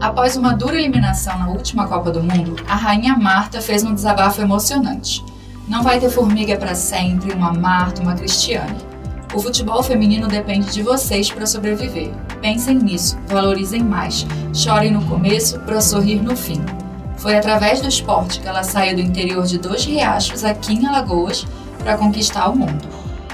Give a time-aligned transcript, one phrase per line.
[0.00, 4.40] Após uma dura eliminação na última Copa do Mundo, a rainha Marta fez um desabafo
[4.40, 5.22] emocionante.
[5.68, 8.78] Não vai ter formiga para sempre, uma Marta, uma Cristiane.
[9.34, 12.14] O futebol feminino depende de vocês para sobreviver.
[12.40, 16.64] Pensem nisso, valorizem mais, chorem no começo para sorrir no fim.
[17.18, 21.46] Foi através do esporte que ela saiu do interior de Dois Riachos, aqui em Alagoas,
[21.78, 22.88] para conquistar o mundo.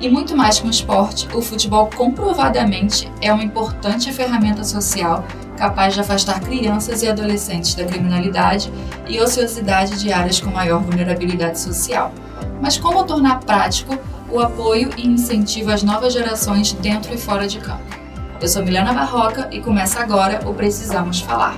[0.00, 5.24] E muito mais que um esporte, o futebol comprovadamente é uma importante ferramenta social
[5.56, 8.72] capaz de afastar crianças e adolescentes da criminalidade
[9.08, 12.12] e ociosidade de áreas com maior vulnerabilidade social.
[12.60, 13.98] Mas como tornar prático
[14.30, 17.84] o apoio e incentivo às novas gerações dentro e fora de campo?
[18.40, 21.56] Eu sou Milena Barroca e começa agora o Precisamos Falar.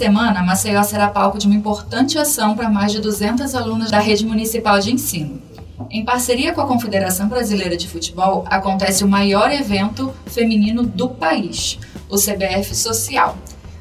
[0.00, 4.24] Semana, Maceió será palco de uma importante ação para mais de 200 alunos da rede
[4.24, 5.42] municipal de ensino.
[5.90, 11.78] Em parceria com a Confederação Brasileira de Futebol, acontece o maior evento feminino do país,
[12.08, 13.36] o CBF Social.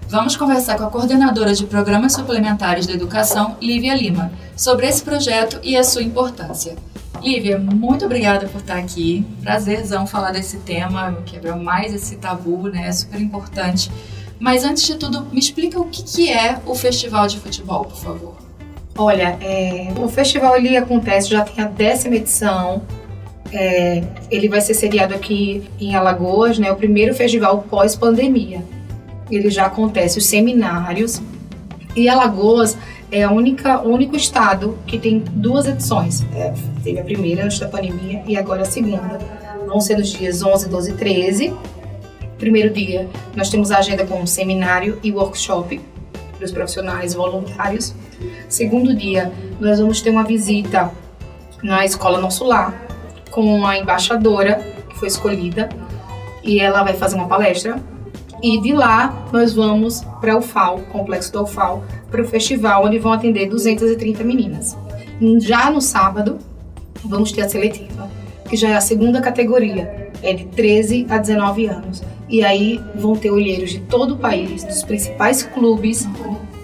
[0.09, 5.58] Vamos conversar com a coordenadora de programas suplementares da educação, Lívia Lima, sobre esse projeto
[5.64, 6.75] e a sua importância.
[7.22, 9.25] Lívia, muito obrigada por estar aqui.
[9.42, 12.88] Prazerzão falar desse tema, quebrar mais esse tabu, né?
[12.88, 13.90] É super importante.
[14.40, 17.98] Mas antes de tudo, me explica o que, que é o Festival de Futebol, por
[17.98, 18.36] favor.
[18.98, 22.81] Olha, é, o festival ele acontece, já tem a décima edição.
[23.52, 26.70] É, ele vai ser sediado aqui em Alagoas, né?
[26.70, 28.62] O primeiro festival pós-pandemia.
[29.31, 31.22] Ele já acontece os seminários.
[31.96, 32.78] E Alagoas
[33.09, 36.26] é a única, o único estado que tem duas edições.
[36.36, 36.53] É,
[36.84, 39.18] teve a primeira antes da pandemia e agora a segunda.
[39.66, 41.53] Vão ser nos dias 11, 12 e 13
[42.40, 45.82] Primeiro dia, nós temos a agenda com seminário e workshop
[46.38, 47.94] para os profissionais voluntários.
[48.48, 50.90] Segundo dia, nós vamos ter uma visita
[51.62, 52.73] na Escola Nosso Lar
[53.30, 54.56] com a embaixadora
[54.90, 55.68] que foi escolhida
[56.41, 57.78] e ela vai fazer uma palestra.
[58.42, 62.97] E de lá nós vamos para o FAO, Complexo do UFAO, para o festival onde
[62.97, 64.78] vão atender 230 meninas.
[65.42, 66.40] Já no sábado,
[67.03, 68.09] vamos ter a seletiva,
[68.47, 72.02] que já é a segunda categoria, é de 13 a 19 anos.
[72.28, 76.07] E aí vão ter olheiros de todo o país, dos principais clubes,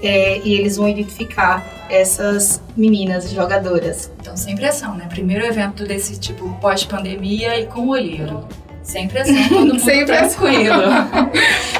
[0.03, 4.11] é, e eles vão identificar essas meninas jogadoras.
[4.19, 5.07] Então, sem pressão, né?
[5.09, 8.45] Primeiro evento desse tipo pós-pandemia e com olheiro.
[8.83, 10.81] Sem pressão, todo mundo sem tranquilo.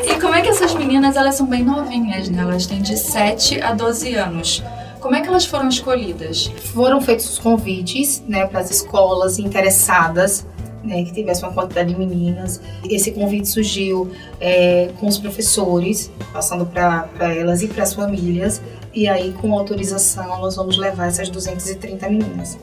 [0.04, 2.42] e como é que essas meninas, elas são bem novinhas, né?
[2.42, 4.64] Elas têm de 7 a 12 anos.
[5.00, 6.48] Como é que elas foram escolhidas?
[6.74, 10.48] Foram feitos os convites, né, para as escolas interessadas
[10.86, 12.62] né, que tivesse uma quantidade de meninas.
[12.90, 18.62] Esse convite surgiu é, com os professores, passando para elas e para as famílias,
[18.94, 22.58] e aí, com autorização, nós vamos levar essas 230 meninas.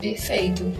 [0.00, 0.72] Perfeito.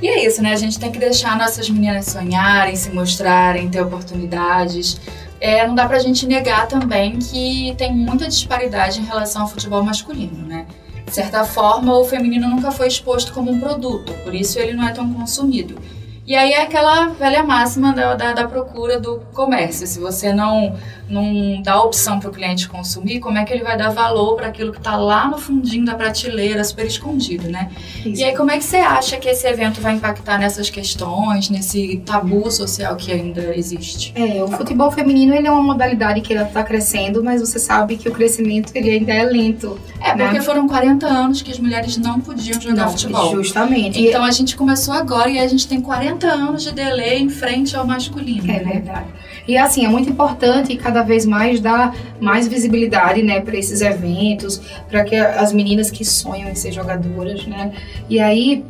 [0.00, 0.52] E é isso, né?
[0.52, 5.00] A gente tem que deixar nossas meninas sonharem, se mostrarem, ter oportunidades.
[5.38, 9.82] É, não dá pra gente negar também que tem muita disparidade em relação ao futebol
[9.82, 10.66] masculino, né?
[11.04, 14.88] De certa forma, o feminino nunca foi exposto como um produto, por isso ele não
[14.88, 15.78] é tão consumido.
[16.24, 19.86] E aí é aquela velha máxima da, da, da, procura do comércio.
[19.86, 20.78] Se você não,
[21.12, 24.46] não dá opção para o cliente consumir, como é que ele vai dar valor para
[24.48, 27.70] aquilo que está lá no fundinho da prateleira, super escondido, né?
[28.04, 28.20] Isso.
[28.20, 32.02] E aí como é que você acha que esse evento vai impactar nessas questões, nesse
[32.04, 34.12] tabu social que ainda existe?
[34.14, 38.08] É, o futebol feminino ele é uma modalidade que está crescendo, mas você sabe que
[38.08, 39.78] o crescimento ele ainda é lento.
[40.00, 40.24] É, né?
[40.24, 43.34] porque foram 40 anos que as mulheres não podiam jogar não, futebol.
[43.36, 44.00] Justamente.
[44.00, 47.28] Então a gente começou agora e a gente tem 40 40 anos de delay em
[47.28, 48.50] frente ao masculino.
[48.50, 48.72] É né?
[48.72, 49.06] verdade.
[49.46, 54.60] E assim, é muito importante cada vez mais dar mais visibilidade, né, para esses eventos,
[54.88, 57.72] para que as meninas que sonham em ser jogadoras, né?
[58.08, 58.64] E aí,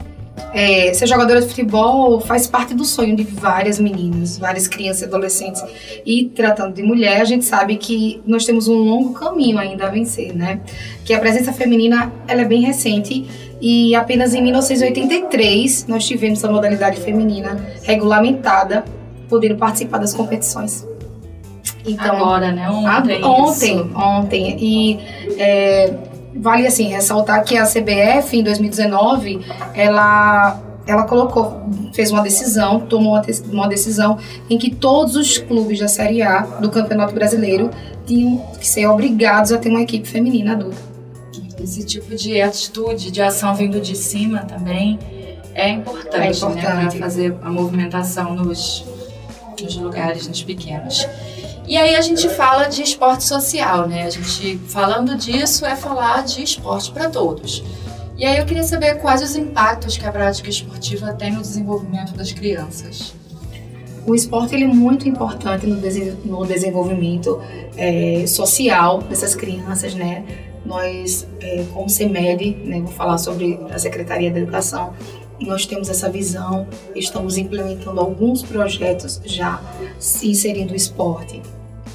[0.52, 5.04] é, ser jogadora de futebol faz parte do sonho de várias meninas, várias crianças e
[5.04, 5.62] adolescentes.
[6.04, 9.90] E tratando de mulher, a gente sabe que nós temos um longo caminho ainda a
[9.90, 10.60] vencer, né?
[11.04, 13.26] Que a presença feminina ela é bem recente
[13.60, 18.84] e apenas em 1983 nós tivemos a modalidade feminina regulamentada,
[19.32, 20.86] podendo participar das competições.
[21.86, 22.68] Então, Agora, né?
[22.68, 23.24] Ontem.
[23.24, 24.56] ontem, ontem.
[24.60, 24.98] E
[25.40, 25.94] é,
[26.36, 29.40] vale assim ressaltar que a CBF em 2019
[29.74, 31.62] ela ela colocou,
[31.94, 34.18] fez uma decisão, tomou uma decisão
[34.50, 37.70] em que todos os clubes da Série A do Campeonato Brasileiro
[38.04, 40.76] tinham que ser obrigados a ter uma equipe feminina adulta.
[41.62, 44.98] Esse tipo de atitude, de ação vindo de cima também
[45.54, 46.64] é importante, é importante.
[46.64, 46.88] né?
[46.90, 48.84] Para fazer a movimentação nos,
[49.60, 51.06] nos lugares, nos pequenos.
[51.66, 54.04] E aí a gente fala de esporte social, né?
[54.04, 57.62] A gente falando disso é falar de esporte para todos.
[58.16, 62.12] E aí eu queria saber quais os impactos que a prática esportiva tem no desenvolvimento
[62.14, 63.14] das crianças.
[64.06, 65.80] O esporte ele é muito importante no,
[66.24, 67.40] no desenvolvimento
[67.76, 70.24] é, social dessas crianças, né?
[70.64, 74.92] Nós, é, como CEMED, né, vou falar sobre a Secretaria da Educação,
[75.44, 79.60] nós temos essa visão, estamos implementando alguns projetos já
[80.22, 81.40] inserindo o esporte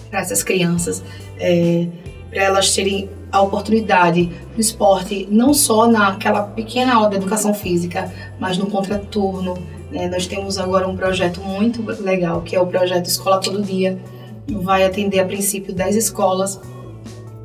[0.09, 1.03] para essas crianças,
[1.39, 1.87] é,
[2.29, 8.11] para elas terem a oportunidade do esporte, não só naquela pequena aula de educação física,
[8.39, 9.57] mas no contraturno.
[9.91, 10.07] Né?
[10.07, 13.97] Nós temos agora um projeto muito legal, que é o projeto Escola Todo Dia.
[14.49, 16.59] Vai atender a princípio 10 escolas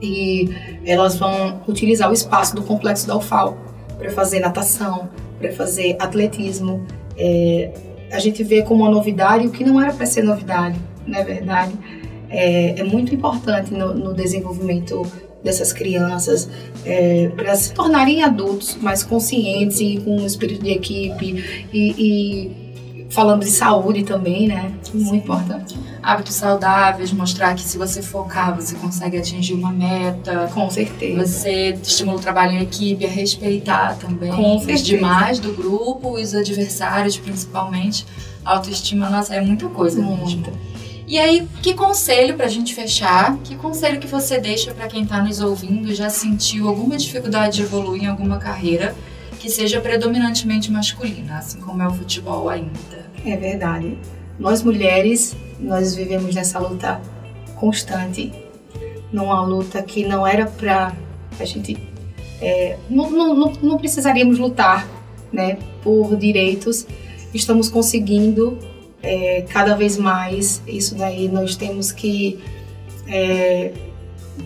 [0.01, 0.51] e
[0.85, 3.57] elas vão utilizar o espaço do complexo da UFAL
[3.99, 5.09] para fazer natação,
[5.43, 6.87] para fazer atletismo.
[7.19, 7.71] É,
[8.13, 11.25] a gente vê como uma novidade o que não era para ser novidade, não é
[11.25, 11.73] verdade?
[12.31, 15.03] É, é muito importante no, no, desenvolvimento
[15.43, 16.49] dessas crianças
[16.87, 23.07] é, para se tornarem adultos mais conscientes e com um espírito de equipe e, e
[23.11, 24.73] falando de saúde também, né?
[24.95, 25.77] Muito importante.
[26.03, 30.51] Hábitos saudáveis, mostrar que se você focar, você consegue atingir uma meta.
[30.53, 31.25] Com certeza.
[31.25, 34.85] Você estimula o trabalho em equipe, a respeitar também Com os certeza.
[34.85, 38.05] demais do grupo, os adversários principalmente.
[38.45, 40.03] autoestima, nossa, é muita coisa.
[40.03, 40.53] Muito.
[41.07, 43.37] E aí, que conselho pra gente fechar?
[43.45, 47.57] Que conselho que você deixa para quem tá nos ouvindo e já sentiu alguma dificuldade
[47.59, 48.95] de evoluir em alguma carreira
[49.39, 53.07] que seja predominantemente masculina, assim como é o futebol ainda?
[53.25, 53.99] É verdade.
[54.39, 57.01] Nós mulheres, nós vivemos nessa luta
[57.57, 58.33] constante,
[59.13, 60.93] numa luta que não era para
[61.39, 61.79] a gente.
[62.41, 64.89] É, não, não, não precisaríamos lutar
[65.33, 66.87] né, por direitos,
[67.33, 68.59] estamos conseguindo
[69.03, 70.61] é, cada vez mais.
[70.67, 72.41] Isso daí nós temos que
[73.07, 73.73] é,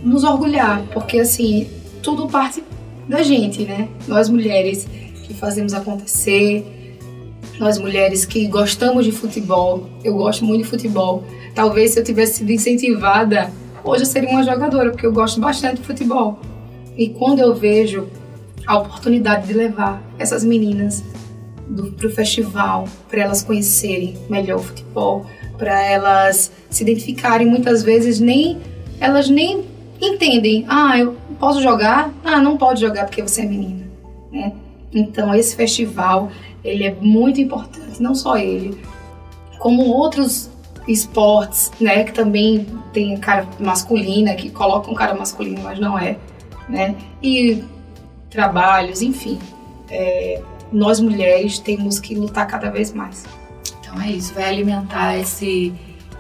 [0.03, 1.69] nos orgulhar, porque assim,
[2.03, 2.63] tudo parte
[3.09, 3.89] da gente, né?
[4.07, 4.87] Nós mulheres
[5.25, 6.76] que fazemos acontecer,
[7.59, 11.25] nós mulheres que gostamos de futebol, eu gosto muito de futebol.
[11.55, 13.51] Talvez se eu tivesse sido incentivada,
[13.83, 16.39] hoje eu seria uma jogadora, porque eu gosto bastante de futebol.
[16.97, 18.09] E quando eu vejo
[18.67, 21.05] a oportunidade de levar essas meninas
[21.97, 25.27] para o festival, para elas conhecerem melhor o futebol,
[25.57, 28.59] para elas se identificarem, muitas vezes nem
[29.01, 29.65] elas nem
[30.01, 30.65] entendem.
[30.69, 32.13] Ah, eu posso jogar?
[32.25, 33.85] Ah, não pode jogar porque você é menina,
[34.31, 34.53] né?
[34.93, 36.31] Então esse festival
[36.67, 38.79] ele é muito importante, não só ele,
[39.59, 40.51] como outros
[40.87, 46.19] esportes, né, que também tem cara masculina, que colocam cara masculino, mas não é,
[46.69, 47.65] né, e
[48.31, 49.39] trabalhos, enfim,
[49.91, 50.43] é,
[50.73, 53.25] nós mulheres temos que lutar cada vez mais.
[53.81, 55.73] Então é isso, vai alimentar esse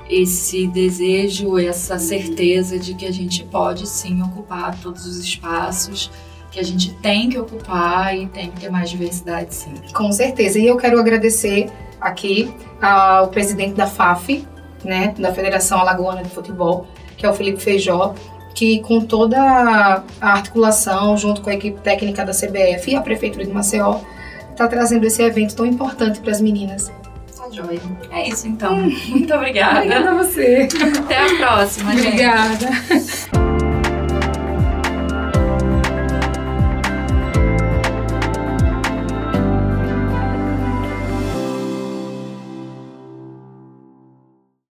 [0.08, 6.10] esse desejo, essa certeza de que a gente pode sim ocupar todos os espaços
[6.56, 9.74] que a gente tem que ocupar e tem que ter mais diversidade, sim.
[9.92, 10.58] Com certeza.
[10.58, 11.68] E eu quero agradecer
[12.00, 12.50] aqui
[12.80, 14.42] ao presidente da FAF,
[14.82, 18.14] né, da Federação Alagoana de Futebol, que é o Felipe Feijó,
[18.54, 23.44] que com toda a articulação, junto com a equipe técnica da CBF e a Prefeitura
[23.44, 24.00] de Maceió,
[24.50, 26.90] está trazendo esse evento tão importante para as meninas.
[27.36, 27.80] Tá joia.
[28.10, 28.74] É isso então.
[29.08, 29.80] Muito obrigada.
[29.80, 30.68] Obrigada a você.
[31.04, 32.06] Até a próxima, gente.
[32.06, 33.35] Obrigada.